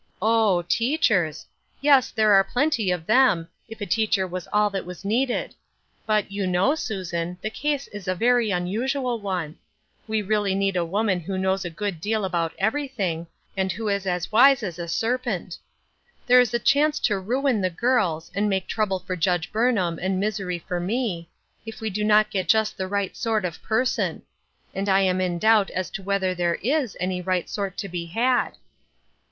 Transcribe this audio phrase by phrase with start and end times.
[0.19, 1.45] "Oh, teachers.
[1.79, 5.53] Yes, there are plenty of them, if a teacher was all that was needed.
[6.07, 9.57] But, you know, Susan, the case is a very unusual one.
[10.07, 13.89] We really need a woman who knows a good deal about every thing, and who
[13.89, 15.59] is as wise as a ser" Bitter Sweetr 891 pent.
[16.25, 20.19] There is a chance to ruip the girls, and make trouble for Judge Burnham and
[20.19, 21.29] mir>ery for me,
[21.63, 24.23] if we do not get just the right sort of per son;
[24.73, 28.07] and I am in doubt as to whether thare u any right sort to be
[28.07, 28.57] had."